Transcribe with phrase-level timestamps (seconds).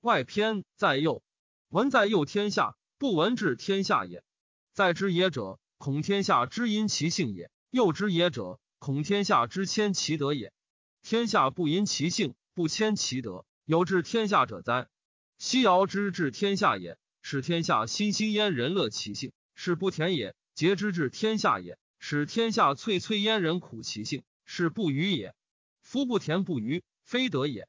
[0.00, 1.22] 外偏在右，
[1.68, 4.24] 文在右天下，不闻治天下也。
[4.72, 10.54] 在之也者，恐天下之因其性也；右之也者，恐天下之谦其德也。
[11.02, 14.88] 天下不因其性，不谦其德，有治天下者哉？
[15.36, 25.34] 西尧之治天下也，使天下欣欣焉人乐其性，是不田也；桀之治天下也，使天下翠翠焉人苦其性，是不愚也。
[25.82, 27.68] 夫不田不愚，非德也。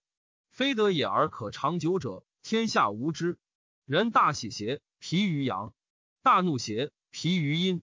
[0.61, 3.39] 非得也而可长久者，天下无之。
[3.87, 4.79] 人大喜邪？
[4.99, 5.73] 疲于阳；
[6.21, 6.91] 大怒邪？
[7.09, 7.81] 疲于阴。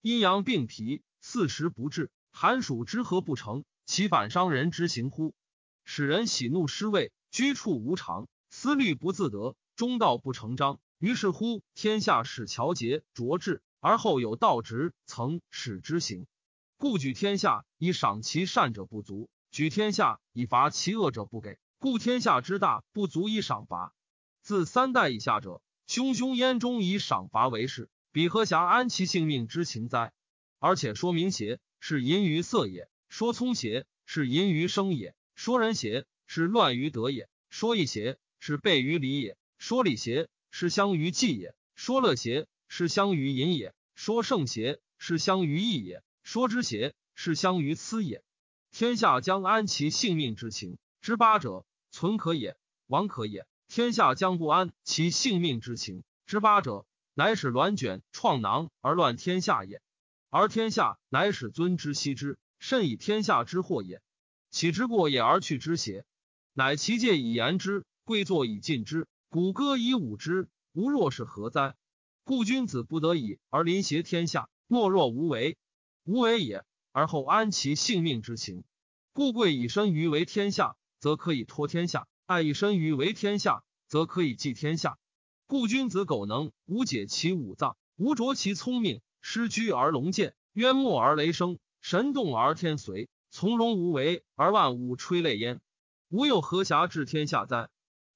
[0.00, 5.34] 阴阳并疲，四时不至，寒暑之和不成，其反伤人之行乎？
[5.82, 8.28] 使人喜怒失位，居处无常。
[8.48, 10.78] 思虑不自得，中道不成章。
[11.00, 16.28] 于是乎，天下始乔节浊治，而后有道直，曾使之行。
[16.76, 21.58] 故举天下以赏其善者不足，举天下以罚其恶者不给。
[21.80, 23.94] 故天下之大不足以赏罚。
[24.42, 30.12] 自三代以下者，汹汹焉中以赏罚为事，彼何暇安其性命之情哉？
[30.58, 38.18] 而且说明邪，是淫于色也；说聪邪，是淫于声也；说仁邪，是乱于德也；说义邪。
[38.42, 48.24] 是悖于礼也，说礼邪；是相于计也，说乐邪；是相于淫也，说圣邪；是相于义也，说之邪；是相于私也。
[48.70, 53.46] 天下将安其性命之情之八者，存可也，亡可也。
[53.68, 59.80] 天下将不安其性命之情之八者，乃使乱卷创囊而乱天下也。
[60.28, 64.02] 而天下乃使尊之息之，甚以天下之祸也。
[64.50, 66.04] 岂之过也而去之邪？
[66.52, 67.84] 乃其戒以言之。
[68.02, 71.76] 贵作以尽之，鼓歌以舞之，吾若是何哉？
[72.24, 75.56] 故君子不得已而临挟天下，懦弱无为，
[76.02, 78.64] 无为也，而后安其性命之情。
[79.12, 84.98] 故贵以身于为天下，则可以托天下；爱以身于为天下，则可以济天下。
[85.46, 95.60] 故君子苟能无解其五脏，无着其聪明，失居而龙见，渊没而雷声，神动而天随，从容无为而万物吹泪焉，
[96.08, 97.68] 吾有何暇治天下哉？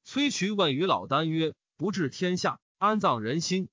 [0.04, 3.68] 崔渠问于老聃曰：“不治天下，安葬人心？”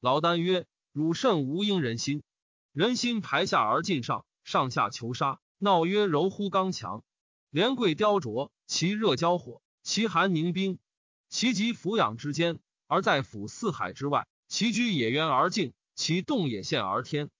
[0.00, 2.22] 老聃曰：“汝甚无应人心。
[2.72, 7.02] 人心排下而进上，上下求杀，闹曰柔乎刚强。
[7.56, 10.78] 连贵雕琢，其热交火，其寒凝冰。
[11.30, 14.28] 其极俯仰之间，而在俯四海之外。
[14.46, 17.30] 其居野渊而静，其动也现而天。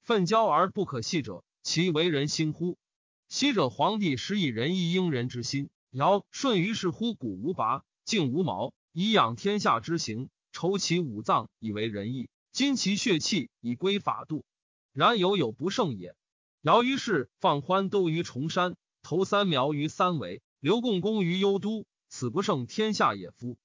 [0.00, 2.78] 愤交而不可细者，其为人心乎？
[3.28, 14.42] 昔者皇帝实以仁义应人之心，尧舜于是乎古无拔。”敬无毛以养天下之行，筹其五脏以为仁义，今其血气以归法度。
[14.94, 16.16] 然犹有不胜也。
[16.62, 18.74] 尧于是放欢都于崇山，
[19.06, 23.56] 投三苗于三围，刘共工于幽都，此不胜天下也夫。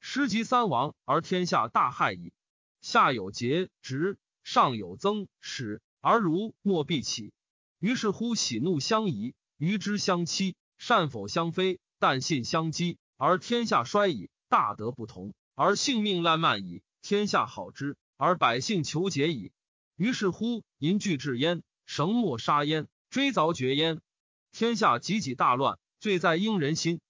[0.00, 2.32] 失及三王而天下大害矣。
[2.80, 7.32] 下有桀直，上有曾始，而如莫必起。
[7.78, 12.98] 于是乎喜怒相宜，与之相欺，善否相非，但信相激。
[13.16, 16.82] 而天下衰矣，大德不同，而性命烂漫矣。
[17.02, 19.52] 天下好之，而百姓求节矣。
[19.94, 24.00] 于是乎，淫具至焉，绳墨杀焉，追凿绝焉。
[24.52, 27.00] 天下济济大乱，罪在应人心。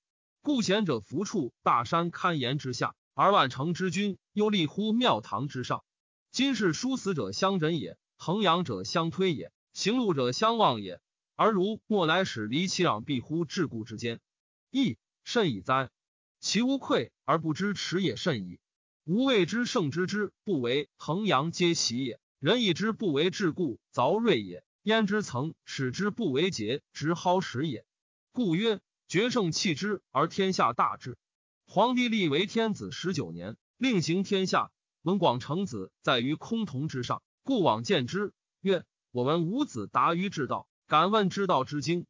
[0.43, 5.85] 故贤者伏处大山堪言之下，而万乘之君又立乎庙堂之上。
[6.31, 11.01] 今是殊死者相枕也，衡阳者相推也，行路者相望也。
[11.37, 14.21] 而如莫乃使离其壤必乎桎梏之间，
[14.71, 15.91] 亦甚矣哉！
[16.41, 18.59] 其无愧而不知耻也甚矣。
[19.05, 27.85] 吾谓之圣之之不为衡阳皆喜也，仁义之不为桎梏凿锐也，焉之曾使之不为桀直蒿食也。
[28.33, 31.19] 故曰：决胜弃之而天下大治。
[31.67, 34.71] 皇帝立为天子十九年，令行天下。
[35.03, 38.33] 闻广成子在于崆峒之上，故往见之，
[38.63, 42.07] 曰：我闻吾子达于至道，敢问之道之经。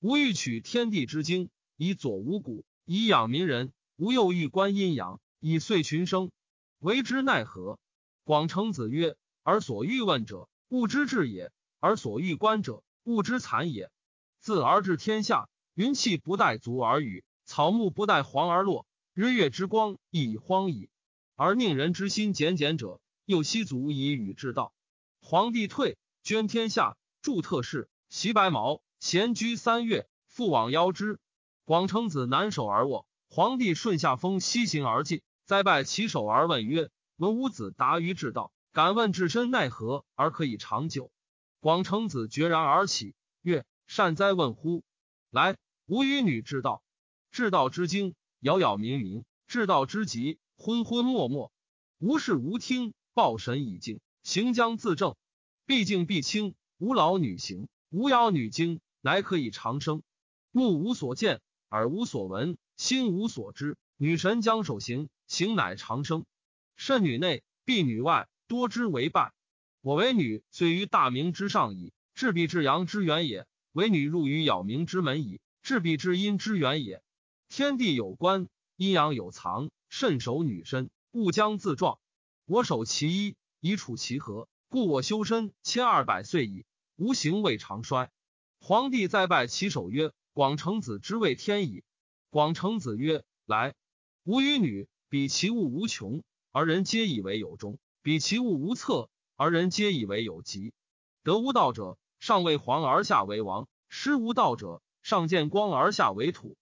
[0.00, 2.64] 吾欲取天地之经，以佐五谷。
[2.86, 6.30] 以养民人，吾又欲观阴阳，以遂群生，
[6.78, 7.78] 为之奈何？
[8.24, 11.50] 广成子曰：“而所欲问者，物之至也；
[11.82, 13.90] 而所欲观者，物之残也。
[14.38, 20.90] 自而治天下，云气不待足而雨，草木不待黄而落，日月之光亦已荒矣。
[21.34, 24.72] 而宁人之心简简者，又悉足以与之道。
[25.20, 31.18] 皇帝退，捐天下，助特事，袭白毛，闲居三月，复往邀之。”
[31.66, 41.10] 广成子南守而卧，皇帝顺下风西行而进，再拜其首而问曰：“文武子达于至道，敢问至身奈何而可以长久？”
[41.62, 44.82] 广成子决然而起，曰：“善哉问乎！
[45.30, 45.56] 来，
[45.86, 46.82] 吾与女至道。
[47.30, 51.52] 至道之经，杳杳冥冥，至道之极，昏昏默默，
[52.00, 55.14] 无事无听，抱神以静，行将自正，
[55.64, 60.02] 必静必清，无劳女行，无邀女经，乃可以长生。
[60.50, 66.26] 目无所见，耳无所闻，心无所知，女神将手行，行乃长生。
[66.74, 69.32] 甚女内，必女外，多之为败。
[69.82, 77.02] 我为女，虽于大明之上矣，至彼至阳之源也；为女入于杳冥之门矣，至彼至阴之源也。
[77.48, 78.46] 天地有关，
[78.76, 81.98] 阴阳有藏，慎守女身，勿将自壮。
[82.46, 86.64] 我守其一，以处其和，故我修身千二百岁矣，
[86.94, 88.12] 无形未长衰。
[88.60, 91.82] 皇帝再拜其首曰：“广成子之谓天矣。”
[92.30, 93.74] 广成子曰：“来，
[94.22, 96.22] 吾与女比其物无穷。”
[96.54, 100.72] 而人皆以为有终，比其物无测；而人皆以为有极。
[101.22, 106.56] 得无道者，上为皇而下为王；失无道者，上见光而下为土。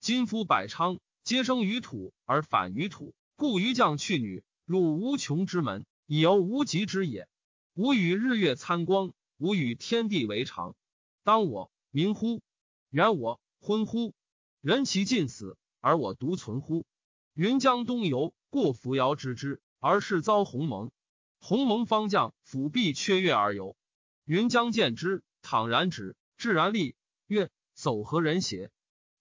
[0.00, 7.28] 今夫百昌，皆生于土而反于土，故于将去女，入无穷之门，以由无极之也。
[7.74, 10.74] 吾与日月参光，吾与天地为常。
[11.24, 12.40] 当我明乎？
[12.90, 14.14] 然我昏乎？
[14.60, 16.84] 人其尽死，而我独存乎？
[17.34, 18.32] 云江东游。
[18.48, 20.90] 过扶摇之之，而是遭鸿蒙。
[21.48, 23.76] 鸿蒙方将，辅弼缺月而游。
[24.24, 26.96] 云将见之，倘然止，自然立，
[27.28, 28.72] 曰：“叟何人邪？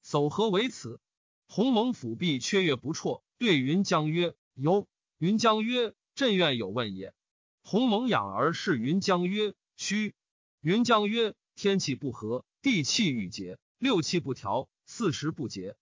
[0.04, 1.00] 叟何为此？”
[1.48, 4.88] 鸿蒙辅弼缺月不辍，对云将曰：“游。”
[5.20, 7.14] 云将曰：“朕愿有问也。”
[7.62, 10.16] 鸿蒙仰而视云将曰：“虚。”
[10.62, 15.76] 云将曰：“天气不和，地气欲结，六气不调，四时不节。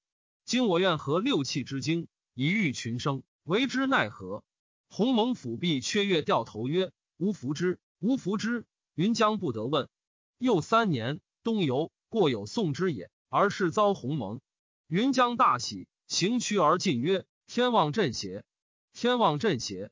[0.44, 4.44] 今我愿合六气之精，以御群生。”为之奈何？
[4.96, 8.64] 鸿蒙府弼缺月掉头曰：“吾服之，吾服之。”
[8.94, 9.90] 云将不得问。
[10.38, 14.40] 又三年，东游过有宋之也，而是遭鸿蒙。
[14.86, 18.44] 云将大喜，行趋而进曰：“天望朕邪？
[18.94, 19.90] 天望朕邪？”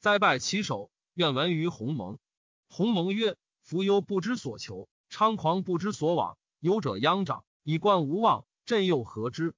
[0.00, 2.18] 再拜其首，愿闻于鸿蒙。
[2.68, 6.36] 鸿蒙曰：“夫忧不知所求，猖狂不知所往。
[6.60, 8.44] 有者殃长，以观无望。
[8.66, 9.54] 朕又何之？”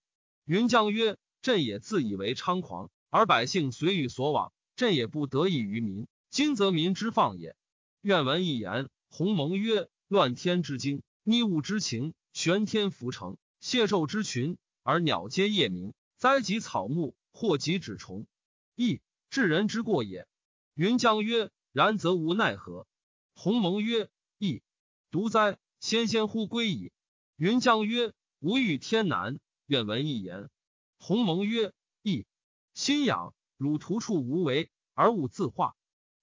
[0.47, 6.07] 云将曰：“朕也自以为猖狂。”而百姓随与所往，朕也不得益于民。
[6.31, 7.57] 今则民之放也。
[8.01, 8.89] 愿闻一言。
[9.09, 15.95] 鸿蒙曰：乱天之精，逆物之情，玄天浮成，谢兽之群，而鸟皆夜鸣。
[16.17, 18.27] 灾及草木，祸及止虫，
[18.75, 19.01] 亦
[19.31, 20.27] 治人之过也。
[20.75, 22.87] 云将曰：然则无奈何？
[23.35, 24.63] 鸿蒙曰：亦
[25.11, 25.59] 独哉！
[25.81, 26.93] 先先乎归矣。
[27.37, 30.51] 云将曰：吾欲天南，愿闻一言。
[30.99, 31.73] 鸿蒙曰：
[32.03, 32.27] 亦。
[32.73, 35.75] 心养，汝图处无为而勿自化，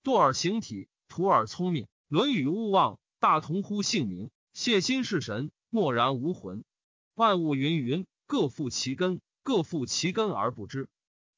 [0.03, 1.87] 惰而形体，徒而聪明。
[2.07, 4.29] 论语勿忘，大同乎姓名。
[4.53, 6.63] 谢心是神，默然无魂。
[7.15, 10.89] 万物芸芸，各负其根，各负其根而不知。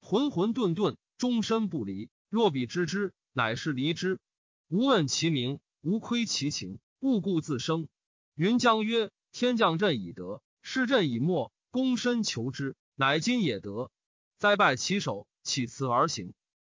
[0.02, 2.10] 浑浑沌沌，终身不离。
[2.30, 4.20] 若彼知之，乃是离之。
[4.68, 7.88] 无问其名，无窥其情，勿故自生。
[8.34, 13.92] 云将曰：天降朕以德，是朕以莫，躬身求之，乃今也得。
[14.40, 16.34] 再拜其首，起辞而行。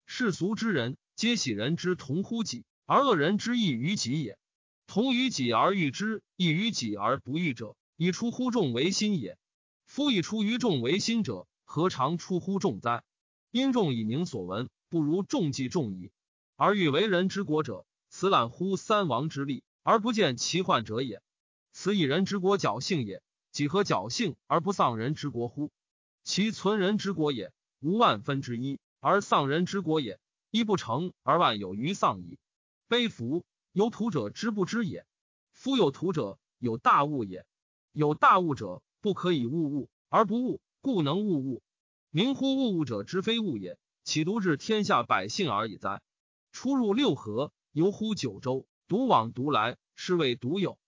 [0.07, 4.39] 世俗之人，皆喜人之同乎己，而恶人之异于己也。
[4.87, 9.39] 同于己而欲之，异于己而不欲者，以出乎众为心也。
[9.87, 13.03] 夫以出于众为心者，何尝出乎众哉？
[13.51, 16.11] 因众以明所闻，不如众计众矣。
[16.57, 21.23] 而欲为人之国者，此懒乎三王之力而不见其患者也。
[21.73, 23.23] 此以人之国侥幸也。
[23.51, 25.71] 几何侥幸而不丧人之国乎？
[26.25, 27.53] 其存人之国也，
[27.85, 30.19] 无万分之一；而丧人之国也，
[30.51, 32.39] 一不成而万有余丧矣。
[32.89, 33.45] 悲夫！
[33.73, 35.05] 有土者知不知也？
[35.53, 37.45] 夫有土者，有大物也。
[37.93, 41.63] 有大物者，不可以物物，而不物，故能物物。
[42.09, 43.79] 名乎物物者，之非物也。
[44.03, 46.01] 岂独治天下百姓而已哉？
[46.53, 50.79] 出入六合，游乎九州，独往独来，是谓独有。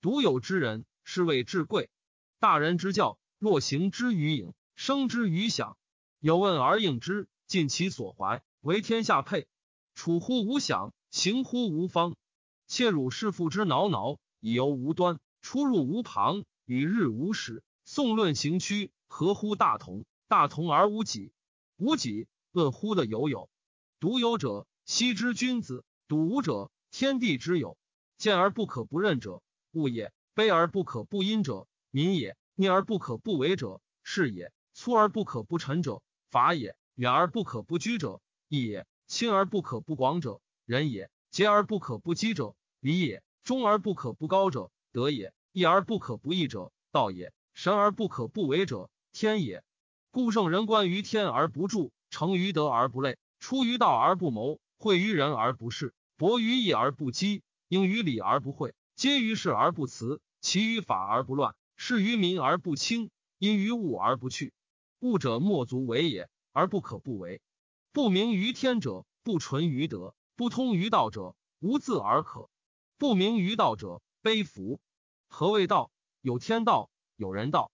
[0.00, 1.90] 独有之人，是谓至贵。
[2.38, 4.54] 大人之教，若行之于影。
[4.74, 5.78] 生之于想，
[6.26, 9.46] 有问而应之，尽其所怀，为天下配。
[9.94, 12.16] 处乎无想，行乎无方。
[12.66, 17.62] 切汝是父之挠挠，以犹无端；出入无旁，与日无始。
[17.84, 20.04] 宋论行区，合乎大同？
[20.26, 21.30] 大同而无己，
[21.76, 23.48] 无己，恶乎的有有。
[24.00, 27.78] 独有者，昔之君子；独无者，天地之有。
[28.18, 34.52] 见而不可不任者，物也；卑而不可不因者，民也；逆而不可不为者，是也。
[34.74, 49.62] 粗而不可不陈者，法也；远而不可不居者，义也；亲而不可不广者，仁也；节而不可不积者，礼也；忠而不可不高者，德也；义而不可不义者，道也；神而不可不为者，天也。
[50.10, 64.52] 故圣人观于天而不助，成于德而不累，出于道而不谋，会于人而不恃，博于义而不激，应于礼而不讳，皆于事而不辞，其于法而不乱，事于民而不轻，因于物而不去。
[65.00, 67.40] 物者莫足为也，而不可不为。
[67.92, 72.48] 不明于天者，不纯于德；不通于道者，无自而可。
[72.98, 74.80] 不明于道者，悲夫。
[75.28, 75.90] 何谓道？
[76.20, 77.70] 有天道，有人道。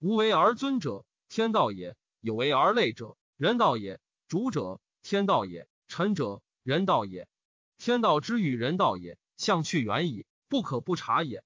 [0.00, 4.00] 无为而尊者，天道也；有为而累者，人道也。
[4.26, 7.28] 主者，天道也；臣者，人道也。
[7.78, 11.44] 天道之与人道也，相去远矣，不可不察也。